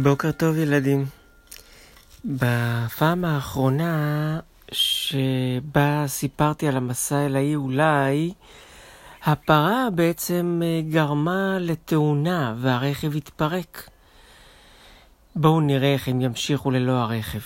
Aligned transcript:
בוקר 0.00 0.32
טוב 0.32 0.56
ילדים. 0.56 1.04
בפעם 2.24 3.24
האחרונה 3.24 4.40
שבה 4.72 6.04
סיפרתי 6.06 6.68
על 6.68 6.76
המסע 6.76 7.26
אל 7.26 7.36
האי 7.36 7.56
אולי, 7.56 8.32
הפרה 9.24 9.88
בעצם 9.94 10.60
אה, 10.64 10.80
גרמה 10.90 11.56
לתאונה 11.60 12.54
והרכב 12.58 13.16
התפרק. 13.16 13.90
בואו 15.36 15.60
נראה 15.60 15.92
איך 15.92 16.08
הם 16.08 16.20
ימשיכו 16.20 16.70
ללא 16.70 16.92
הרכב. 16.92 17.40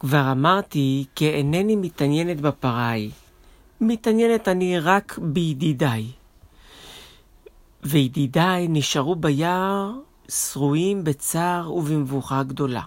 כבר 0.00 0.32
אמרתי 0.32 1.04
כי 1.14 1.30
אינני 1.30 1.76
מתעניינת 1.76 2.40
בפרה 2.40 2.88
ההיא. 2.88 3.10
מתעניינת 3.80 4.48
אני 4.48 4.78
רק 4.78 5.18
בידידיי. 5.22 6.06
וידידיי 7.88 8.68
נשארו 8.68 9.16
ביער 9.16 9.92
שרויים 10.28 11.04
בצער 11.04 11.72
ובמבוכה 11.72 12.42
גדולה. 12.42 12.82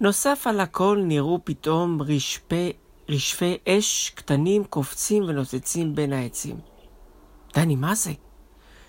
נוסף 0.00 0.46
על 0.46 0.60
הכל 0.60 1.02
נראו 1.04 1.40
פתאום 1.44 2.02
רשפי, 2.02 2.72
רשפי 3.08 3.56
אש 3.68 4.12
קטנים 4.14 4.64
קופצים 4.64 5.24
ונוצצים 5.26 5.94
בין 5.94 6.12
העצים. 6.12 6.56
דני, 7.54 7.76
מה 7.76 7.94
זה? 7.94 8.12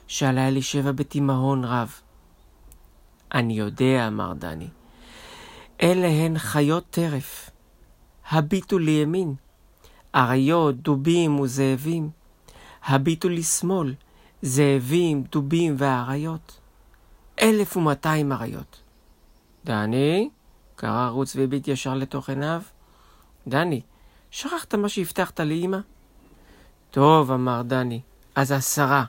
שאלה 0.07 0.47
אלישבע 0.47 0.91
בתימהון 0.91 1.63
רב. 1.63 1.93
אני 3.33 3.53
יודע, 3.53 4.07
אמר 4.07 4.33
דני. 4.33 4.67
אלה 5.81 6.07
הן 6.07 6.37
חיות 6.37 6.83
טרף. 6.89 7.49
הביטו 8.29 8.79
לימין, 8.79 9.33
אריות, 10.15 10.75
דובים 10.75 11.39
וזאבים. 11.39 12.09
הביטו 12.83 13.29
לשמאל, 13.29 13.93
זאבים, 14.41 15.23
דובים 15.23 15.75
ואריות. 15.77 16.59
אלף 17.41 17.77
ומאתיים 17.77 18.31
אריות. 18.31 18.81
דני? 19.65 20.29
קרא 20.75 21.09
רוץ 21.09 21.35
והביט 21.35 21.67
ישר 21.67 21.93
לתוך 21.93 22.29
עיניו. 22.29 22.61
דני, 23.47 23.81
שכחת 24.31 24.75
מה 24.75 24.89
שהבטחת 24.89 25.39
לאמא? 25.39 25.77
טוב, 26.91 27.31
אמר 27.31 27.61
דני, 27.61 28.01
אז 28.35 28.51
עשרה. 28.51 29.03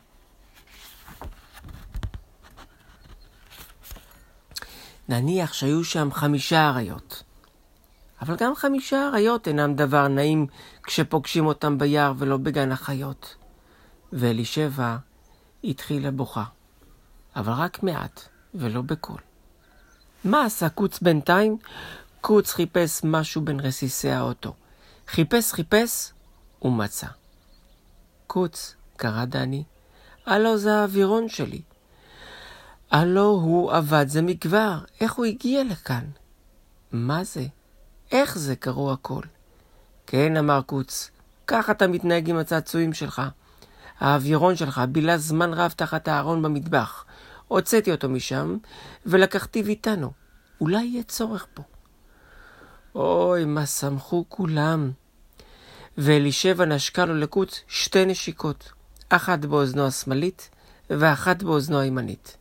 נניח 5.08 5.52
שהיו 5.52 5.84
שם 5.84 6.08
חמישה 6.12 6.68
אריות. 6.68 7.22
אבל 8.22 8.36
גם 8.36 8.54
חמישה 8.54 9.08
אריות 9.08 9.48
אינם 9.48 9.74
דבר 9.74 10.08
נעים 10.08 10.46
כשפוגשים 10.82 11.46
אותם 11.46 11.78
ביער 11.78 12.12
ולא 12.18 12.36
בגן 12.36 12.72
החיות. 12.72 13.36
ואלישבע 14.12 14.96
התחילה 15.64 16.10
בוכה, 16.10 16.44
אבל 17.36 17.52
רק 17.52 17.82
מעט 17.82 18.20
ולא 18.54 18.82
בקול. 18.82 19.20
מה 20.24 20.44
עשה 20.44 20.68
קוץ 20.68 21.00
בינתיים? 21.00 21.56
קוץ 22.20 22.52
חיפש 22.52 23.00
משהו 23.04 23.42
בין 23.42 23.60
רסיסי 23.60 24.10
האוטו. 24.10 24.54
חיפש, 25.08 25.52
חיפש, 25.52 26.12
ומצא. 26.62 27.06
קוץ, 28.26 28.74
קרא 28.96 29.24
דני, 29.24 29.64
הלו 30.26 30.58
זה 30.58 30.74
האווירון 30.74 31.28
שלי. 31.28 31.62
הלו 32.90 33.26
הוא 33.26 33.72
עבד 33.72 34.04
זה 34.08 34.22
מכבר, 34.22 34.78
איך 35.00 35.12
הוא 35.12 35.24
הגיע 35.24 35.64
לכאן? 35.64 36.04
מה 36.92 37.24
זה? 37.24 37.46
איך 38.12 38.38
זה 38.38 38.56
קראו 38.56 38.92
הכל? 38.92 39.22
כן, 40.06 40.36
אמר 40.36 40.62
קוץ, 40.62 41.10
כך 41.46 41.70
אתה 41.70 41.86
מתנהג 41.86 42.30
עם 42.30 42.36
הצעצועים 42.36 42.92
שלך. 42.92 43.22
האווירון 44.02 44.56
שלך 44.56 44.80
בילה 44.88 45.18
זמן 45.18 45.54
רב 45.54 45.74
תחת 45.76 46.08
הארון 46.08 46.42
במטבח. 46.42 47.04
הוצאתי 47.48 47.92
אותו 47.92 48.08
משם, 48.08 48.56
ולקחתיו 49.06 49.66
איתנו. 49.66 50.12
אולי 50.60 50.84
יהיה 50.84 51.02
צורך 51.02 51.46
בו. 51.56 51.62
אוי, 52.94 53.44
מה 53.44 53.66
שמחו 53.66 54.24
כולם. 54.28 54.90
ואלישבע 55.98 56.64
נשקה 56.64 57.04
לו 57.04 57.14
לקוץ 57.14 57.60
שתי 57.68 58.04
נשיקות, 58.04 58.72
אחת 59.08 59.38
באוזנו 59.38 59.86
השמאלית 59.86 60.50
ואחת 60.90 61.42
באוזנו 61.42 61.78
הימנית. 61.80 62.36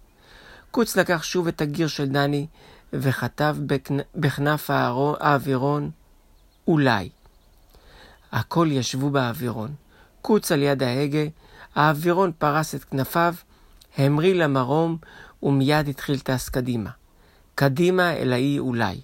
קוץ 0.72 0.96
לקח 0.98 1.24
שוב 1.24 1.48
את 1.48 1.62
הגיר 1.62 1.88
של 1.88 2.06
דני 2.06 2.48
וכתב 2.94 3.58
בכנף 4.16 4.70
האווירון 4.70 5.92
אולי. 6.68 7.10
הכל 8.32 8.68
ישבו 8.72 9.10
באווירון. 9.10 9.74
קוץ 10.22 10.52
על 10.52 10.62
יד 10.62 10.84
ההגה, 10.84 11.24
האווירון 11.76 12.32
פרס 12.38 12.76
את 12.76 12.84
כנפיו, 12.84 13.34
המריא 13.98 14.34
למרום 14.34 14.98
ומיד 15.44 15.88
התחיל 15.88 16.20
טס 16.20 16.50
קדימה. 16.50 16.90
קדימה 17.56 18.14
אל 18.14 18.34
האי 18.34 18.60
אולי. 18.60 19.02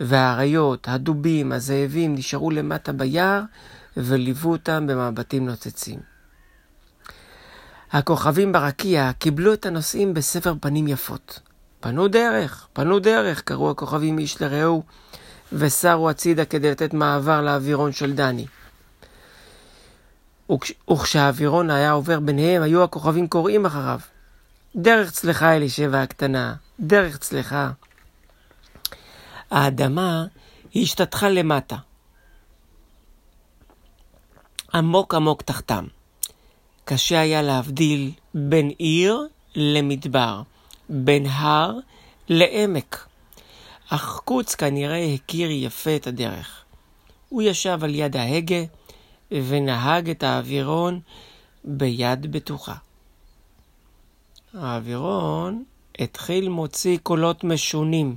והאריות, 0.00 0.88
הדובים, 0.88 1.52
הזאבים 1.52 2.14
נשארו 2.14 2.50
למטה 2.50 2.92
ביער 2.92 3.42
וליוו 3.96 4.50
אותם 4.50 4.86
במבטים 4.86 5.46
נוצצים. 5.46 5.98
הכוכבים 7.92 8.52
ברקיע 8.52 9.10
קיבלו 9.18 9.52
את 9.52 9.66
הנוסעים 9.66 10.14
בסבר 10.14 10.54
פנים 10.60 10.88
יפות. 10.88 11.40
פנו 11.80 12.08
דרך, 12.08 12.66
פנו 12.72 12.98
דרך, 12.98 13.42
קראו 13.42 13.70
הכוכבים 13.70 14.18
איש 14.18 14.42
לרעהו, 14.42 14.82
וסרו 15.52 16.10
הצידה 16.10 16.44
כדי 16.44 16.70
לתת 16.70 16.94
מעבר 16.94 17.40
לאווירון 17.40 17.92
של 17.92 18.12
דני. 18.12 18.46
וכשהאווירון 20.90 21.70
היה 21.70 21.90
עובר 21.90 22.20
ביניהם, 22.20 22.62
היו 22.62 22.84
הכוכבים 22.84 23.28
קוראים 23.28 23.66
אחריו. 23.66 24.00
דרך 24.76 25.10
צלחה 25.10 25.56
אלישבע 25.56 26.02
הקטנה, 26.02 26.54
דרך 26.80 27.18
צלחה. 27.18 27.70
האדמה 29.50 30.24
השתטחה 30.76 31.28
למטה, 31.28 31.76
עמוק 34.74 35.14
עמוק 35.14 35.42
תחתם. 35.42 35.86
קשה 36.84 37.20
היה 37.20 37.42
להבדיל 37.42 38.10
בין 38.34 38.68
עיר 38.78 39.26
למדבר, 39.54 40.42
בין 40.88 41.26
הר 41.26 41.72
לעמק. 42.28 43.06
אך 43.88 44.20
קוץ 44.24 44.54
כנראה 44.54 45.14
הכיר 45.14 45.50
יפה 45.50 45.96
את 45.96 46.06
הדרך. 46.06 46.64
הוא 47.28 47.42
ישב 47.42 47.78
על 47.82 47.94
יד 47.94 48.16
ההגה 48.16 48.62
ונהג 49.30 50.10
את 50.10 50.22
האווירון 50.22 51.00
ביד 51.64 52.32
בטוחה. 52.32 52.74
האווירון 54.54 55.64
התחיל 55.98 56.48
מוציא 56.48 56.98
קולות 57.02 57.44
משונים. 57.44 58.16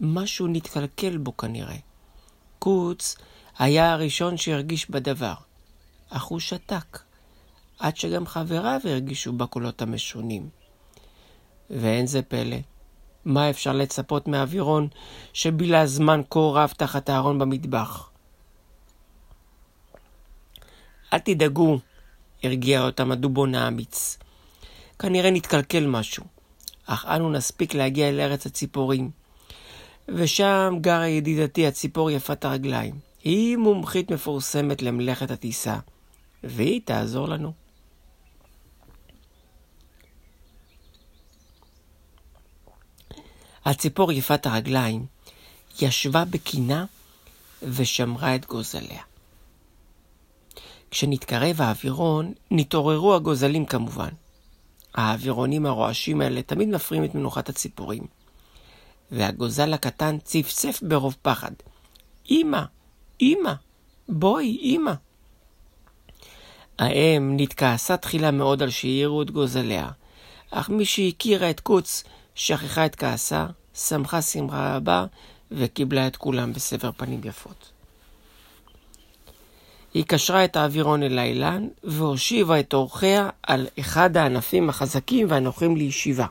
משהו 0.00 0.46
נתקלקל 0.46 1.18
בו 1.18 1.36
כנראה. 1.36 1.76
קוץ 2.58 3.16
היה 3.58 3.92
הראשון 3.92 4.36
שהרגיש 4.36 4.90
בדבר, 4.90 5.34
אך 6.10 6.24
הוא 6.24 6.40
שתק, 6.40 6.98
עד 7.78 7.96
שגם 7.96 8.26
חבריו 8.26 8.80
הרגישו 8.84 9.32
בקולות 9.32 9.82
המשונים. 9.82 10.48
ואין 11.70 12.06
זה 12.06 12.22
פלא. 12.22 12.56
מה 13.24 13.50
אפשר 13.50 13.72
לצפות 13.72 14.28
מאווירון 14.28 14.88
שבילה 15.32 15.86
זמן 15.86 16.20
כה 16.30 16.40
רב 16.40 16.72
תחת 16.76 17.08
הארון 17.08 17.38
במטבח? 17.38 18.10
אל 21.12 21.18
תדאגו, 21.18 21.78
הרגיע 22.42 22.82
אותם 22.82 23.12
הדובון 23.12 23.54
האמיץ. 23.54 24.18
כנראה 24.98 25.30
נתקלקל 25.30 25.86
משהו, 25.86 26.24
אך 26.86 27.04
אנו 27.08 27.30
נספיק 27.30 27.74
להגיע 27.74 28.08
אל 28.08 28.20
ארץ 28.20 28.46
הציפורים. 28.46 29.10
ושם 30.08 30.74
גרה 30.80 31.08
ידידתי 31.08 31.66
הציפור 31.66 32.10
יפת 32.10 32.44
הרגליים. 32.44 32.94
היא 33.24 33.56
מומחית 33.56 34.10
מפורסמת 34.10 34.82
למלאכת 34.82 35.30
הטיסה, 35.30 35.78
והיא 36.44 36.80
תעזור 36.84 37.28
לנו. 37.28 37.59
הציפור 43.64 44.12
יפת 44.12 44.46
הרגליים 44.46 45.06
ישבה 45.80 46.24
בקינה 46.24 46.84
ושמרה 47.62 48.34
את 48.34 48.46
גוזליה. 48.46 49.02
כשנתקרב 50.90 51.60
האווירון, 51.60 52.32
נתעוררו 52.50 53.14
הגוזלים 53.14 53.66
כמובן. 53.66 54.08
האווירונים 54.94 55.66
הרועשים 55.66 56.20
האלה 56.20 56.42
תמיד 56.42 56.68
מפריעים 56.68 57.04
את 57.04 57.14
מנוחת 57.14 57.48
הציפורים. 57.48 58.02
והגוזל 59.10 59.74
הקטן 59.74 60.18
צפצף 60.18 60.80
ברוב 60.82 61.16
פחד. 61.22 61.52
אמא, 62.30 62.62
אמא, 63.20 63.52
בואי, 64.08 64.58
אמא. 64.62 64.92
האם 66.78 67.36
נתכעסה 67.36 67.96
תחילה 67.96 68.30
מאוד 68.30 68.62
על 68.62 68.70
שהעירו 68.70 69.22
את 69.22 69.30
גוזליה, 69.30 69.90
אך 70.50 70.68
מי 70.68 70.84
שהכירה 70.84 71.50
את 71.50 71.60
קוץ 71.60 72.04
שכחה 72.40 72.86
את 72.86 72.96
כעסה, 72.96 73.46
שמחה 73.74 74.22
שמחה 74.22 74.76
רבה 74.76 75.04
וקיבלה 75.50 76.06
את 76.06 76.16
כולם 76.16 76.52
בסבר 76.52 76.90
פנים 76.96 77.20
יפות. 77.24 77.72
היא 79.94 80.04
קשרה 80.04 80.44
את 80.44 80.56
האווירון 80.56 81.02
אל 81.02 81.18
האילן 81.18 81.68
והושיבה 81.84 82.60
את 82.60 82.74
אורחיה 82.74 83.28
על 83.42 83.66
אחד 83.80 84.16
הענפים 84.16 84.68
החזקים 84.68 85.26
והנוחים 85.30 85.76
לישיבה. 85.76 86.26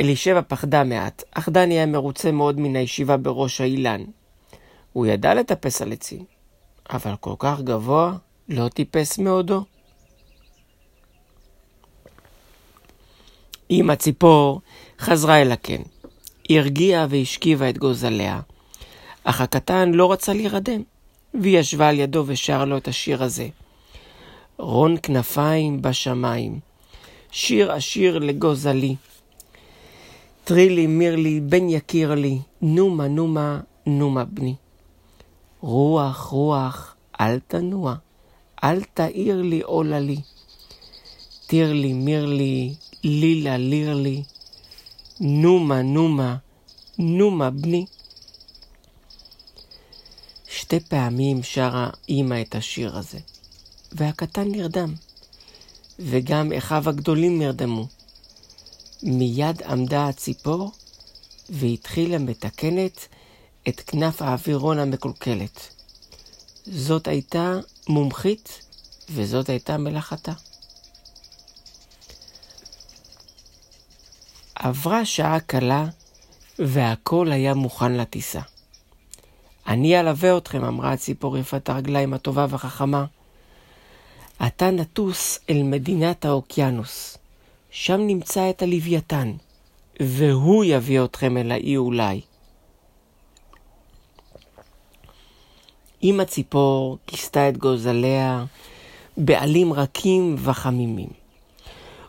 אלישבע 0.00 0.40
פחדה 0.48 0.84
מעט, 0.84 1.22
אך 1.30 1.48
דני 1.48 1.74
היה 1.74 1.86
מרוצה 1.86 2.32
מאוד 2.32 2.60
מן 2.60 2.76
הישיבה 2.76 3.16
בראש 3.16 3.60
האילן. 3.60 4.04
הוא 4.92 5.06
ידע 5.06 5.34
לטפס 5.34 5.82
על 5.82 5.92
עצים, 5.92 6.24
אבל 6.90 7.16
כל 7.20 7.34
כך 7.38 7.60
גבוה 7.60 8.12
לא 8.48 8.68
טיפס 8.68 9.18
מעודו. 9.18 9.64
אמא 13.70 13.94
ציפור 13.94 14.60
חזרה 15.00 15.42
אל 15.42 15.52
הקן. 15.52 15.82
היא 16.48 16.60
הרגיעה 16.60 17.06
והשכיבה 17.10 17.70
את 17.70 17.78
גוזליה, 17.78 18.40
אך 19.24 19.40
הקטן 19.40 19.92
לא 19.92 20.12
רצה 20.12 20.32
להירדם, 20.32 20.82
והיא 21.34 21.58
ישבה 21.58 21.88
על 21.88 21.98
ידו 21.98 22.24
ושרה 22.26 22.64
לו 22.64 22.76
את 22.76 22.88
השיר 22.88 23.22
הזה. 23.22 23.48
רון 24.58 24.96
כנפיים 25.02 25.82
בשמיים, 25.82 26.60
שיר 27.30 27.72
עשיר 27.72 28.18
לגוזלי. 28.18 28.96
טרילי 30.44 30.86
מירלי 30.86 31.40
בן 31.40 31.68
יקיר 31.68 32.14
לי, 32.14 32.38
נומה 32.62 33.08
נומה 33.08 33.60
נומה 33.86 34.24
בני. 34.24 34.54
רוח 35.60 36.18
רוח 36.18 36.94
אל 37.20 37.38
תנוע, 37.38 37.94
אל 38.64 38.82
תאיר 38.94 39.42
לי 39.42 39.60
עולה 39.60 40.00
לי. 40.00 40.16
טירלי 41.46 41.92
מירלי 41.92 42.74
לילה 43.04 43.56
לירלי, 43.56 44.22
נומה 45.20 45.82
נומה 45.82 46.36
נומה 46.98 47.50
בני. 47.50 47.86
שתי 50.48 50.80
פעמים 50.80 51.42
שרה 51.42 51.90
אימא 52.08 52.40
את 52.40 52.54
השיר 52.54 52.96
הזה, 52.96 53.18
והקטן 53.92 54.48
נרדם, 54.48 54.94
וגם 55.98 56.52
אחיו 56.52 56.88
הגדולים 56.88 57.38
נרדמו. 57.38 57.86
מיד 59.02 59.62
עמדה 59.62 60.08
הציפור 60.08 60.72
והתחילה 61.50 62.18
מתקנת 62.18 63.08
את 63.68 63.80
כנף 63.80 64.22
האווירון 64.22 64.78
המקולקלת. 64.78 65.74
זאת 66.66 67.08
הייתה 67.08 67.52
מומחית 67.88 68.62
וזאת 69.10 69.48
הייתה 69.48 69.78
מלאכתה. 69.78 70.32
עברה 74.66 75.04
שעה 75.04 75.40
קלה 75.40 75.86
והכל 76.58 77.32
היה 77.32 77.54
מוכן 77.54 77.92
לטיסה. 77.92 78.40
אני 79.66 80.00
אלווה 80.00 80.36
אתכם, 80.36 80.64
אמרה 80.64 80.92
הציפור 80.92 81.38
יפת 81.38 81.68
הרגליים 81.68 82.14
הטובה 82.14 82.46
והחכמה. 82.48 83.04
אתה 84.46 84.70
נטוס 84.70 85.38
אל 85.50 85.62
מדינת 85.62 86.24
האוקיינוס. 86.24 87.18
שם 87.70 88.00
נמצא 88.00 88.50
את 88.50 88.62
הלוויתן, 88.62 89.32
והוא 90.00 90.64
יביא 90.64 91.04
אתכם 91.04 91.36
אל 91.36 91.52
האי 91.52 91.76
אולי. 91.76 92.20
אמא 96.02 96.24
ציפור 96.24 96.98
כיסתה 97.06 97.48
את 97.48 97.56
גוזליה 97.56 98.44
בעלים 99.16 99.72
רכים 99.72 100.36
וחמימים, 100.38 101.08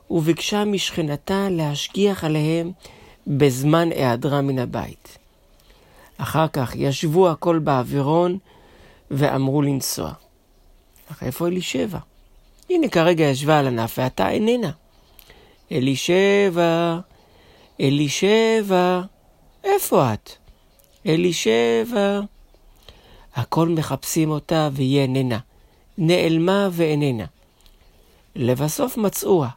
וביקשה 0.09 0.65
משכנתה 0.65 1.47
להשגיח 1.51 2.23
עליהם 2.23 2.71
בזמן 3.27 3.91
היעדרה 3.91 4.41
מן 4.41 4.59
הבית. 4.59 5.17
אחר 6.17 6.47
כך 6.47 6.73
ישבו 6.75 7.29
הכל 7.29 7.59
באווירון 7.59 8.37
ואמרו 9.11 9.61
לנסוע. 9.61 10.13
אך 11.11 11.23
איפה 11.23 11.47
אלישבע? 11.47 11.99
הנה 12.69 12.87
כרגע 12.87 13.23
ישבה 13.23 13.59
על 13.59 13.67
ענף 13.67 13.95
ואתה 13.97 14.29
איננה. 14.29 14.71
אלישבע, 15.71 16.99
אלישבע, 17.81 19.01
איפה 19.63 20.13
את? 20.13 20.31
אלישבע. 21.05 22.19
הכל 23.35 23.69
מחפשים 23.69 24.31
אותה 24.31 24.69
והיא 24.71 24.99
איננה. 24.99 25.39
נעלמה 25.97 26.69
ואיננה. 26.71 27.25
לבסוף 28.35 28.97
מצאוה. 28.97 29.49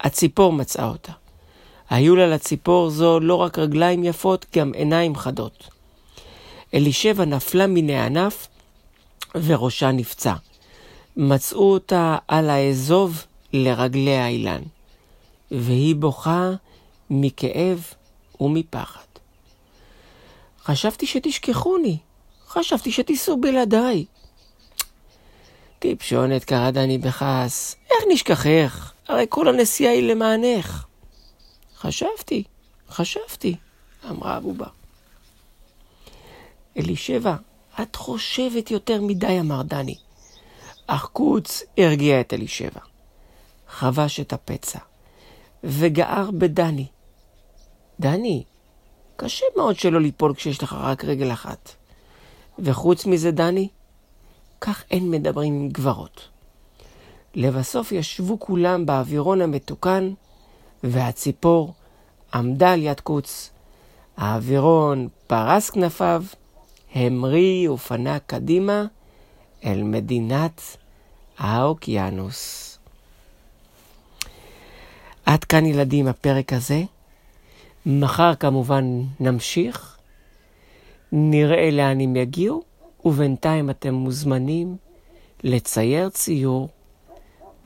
הציפור 0.00 0.52
מצאה 0.52 0.88
אותה. 0.88 1.12
היו 1.90 2.16
לה 2.16 2.26
לציפור 2.26 2.90
זו 2.90 3.20
לא 3.20 3.34
רק 3.34 3.58
רגליים 3.58 4.04
יפות, 4.04 4.46
גם 4.56 4.72
עיניים 4.74 5.16
חדות. 5.16 5.68
אלישבע 6.74 7.24
נפלה 7.24 7.66
מן 7.66 7.90
הענף 7.90 8.48
וראשה 9.34 9.92
נפצע. 9.92 10.34
מצאו 11.16 11.72
אותה 11.72 12.16
על 12.28 12.50
האזוב 12.50 13.24
לרגלי 13.52 14.16
האילן. 14.16 14.62
והיא 15.50 15.96
בוכה 15.96 16.50
מכאב 17.10 17.84
ומפחד. 18.40 19.00
חשבתי 20.64 21.06
שתשכחוני, 21.06 21.98
חשבתי 22.48 22.92
שתיסעו 22.92 23.40
בלעדיי. 23.40 24.04
טיפשונת 25.78 26.44
קרא 26.44 26.70
דני 26.70 26.98
בכעס, 26.98 27.76
איך 27.90 28.04
נשכחך? 28.12 28.85
הרי 29.08 29.26
כל 29.28 29.48
הנסיעה 29.48 29.92
היא 29.92 30.12
למענך. 30.12 30.86
חשבתי, 31.76 32.44
חשבתי, 32.88 33.56
אמרה 34.10 34.36
הבובה. 34.36 34.66
אלישבע, 36.76 37.36
את 37.82 37.96
חושבת 37.96 38.70
יותר 38.70 39.00
מדי, 39.02 39.40
אמר 39.40 39.62
דני. 39.62 39.98
אך 40.86 41.04
קוץ 41.12 41.62
הרגיע 41.78 42.20
את 42.20 42.32
אלישבע. 42.32 42.80
חבש 43.68 44.20
את 44.20 44.32
הפצע. 44.32 44.78
וגער 45.64 46.30
בדני. 46.30 46.86
דני, 48.00 48.44
קשה 49.16 49.46
מאוד 49.56 49.78
שלא 49.78 50.00
ליפול 50.00 50.34
כשיש 50.34 50.62
לך 50.62 50.72
רק 50.72 51.04
רגל 51.04 51.32
אחת. 51.32 51.70
וחוץ 52.58 53.06
מזה, 53.06 53.30
דני, 53.30 53.68
כך 54.60 54.84
אין 54.90 55.10
מדברים 55.10 55.54
עם 55.54 55.68
גברות. 55.68 56.28
לבסוף 57.36 57.92
ישבו 57.92 58.40
כולם 58.40 58.86
באווירון 58.86 59.40
המתוקן, 59.40 60.12
והציפור 60.84 61.74
עמדה 62.34 62.72
על 62.72 62.82
יד 62.82 63.00
קוץ. 63.00 63.50
האווירון 64.16 65.08
פרס 65.26 65.70
כנפיו, 65.70 66.24
המריא 66.94 67.70
ופנה 67.70 68.18
קדימה 68.18 68.84
אל 69.64 69.82
מדינת 69.82 70.60
האוקיינוס. 71.38 72.78
עד 75.26 75.44
כאן 75.44 75.66
ילדים 75.66 76.06
הפרק 76.06 76.52
הזה. 76.52 76.82
מחר 77.86 78.34
כמובן 78.34 79.02
נמשיך, 79.20 79.96
נראה 81.12 81.70
לאן 81.70 82.00
הם 82.00 82.16
יגיעו, 82.16 82.62
ובינתיים 83.04 83.70
אתם 83.70 83.94
מוזמנים 83.94 84.76
לצייר 85.44 86.08
ציור 86.08 86.68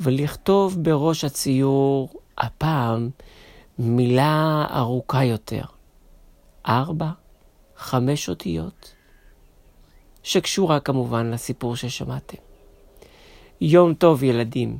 ולכתוב 0.01 0.83
בראש 0.83 1.25
הציור 1.25 2.09
הפעם 2.39 3.11
מילה 3.79 4.67
ארוכה 4.75 5.25
יותר. 5.25 5.63
ארבע, 6.67 7.11
חמש 7.77 8.29
אותיות, 8.29 8.95
שקשורה 10.23 10.81
כמובן 10.81 11.31
לסיפור 11.31 11.77
ששמעתם. 11.77 12.37
יום 13.61 13.95
טוב 13.95 14.23
ילדים, 14.23 14.79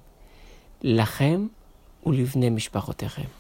לכם 0.83 1.47
ולבני 2.07 2.51
משפחותיכם. 2.51 3.40